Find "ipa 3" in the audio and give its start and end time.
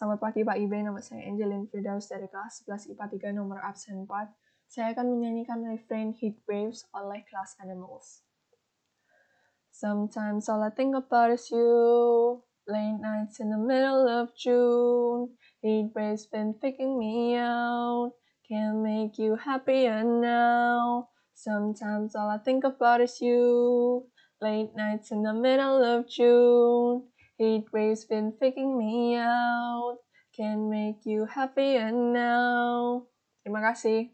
2.96-3.36